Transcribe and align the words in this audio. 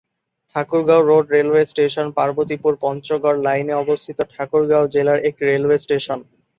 Thakurgaon 0.55 1.01
road 1.01 1.25
railway 1.35 1.63
station 1.65 2.07
Parbatipur-Panchagarh 2.17 3.39
লাইনে 3.47 3.73
অবস্থিত 3.83 4.17
ঠাকুরগাঁও 4.33 4.91
জেলার 4.93 5.19
একটি 5.27 5.43
রেলওয়ে 5.45 5.77
স্টেশন। 5.77 6.19